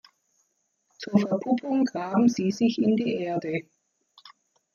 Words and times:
Zur 0.97 1.19
Verpuppung 1.19 1.85
graben 1.85 2.27
sie 2.27 2.49
sich 2.49 2.81
in 2.81 2.95
die 2.95 3.17
Erde. 3.21 3.67